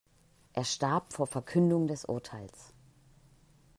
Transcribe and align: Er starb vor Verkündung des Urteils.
Er 0.53 0.63
starb 0.63 1.13
vor 1.13 1.27
Verkündung 1.27 1.85
des 1.85 2.05
Urteils. 2.05 2.73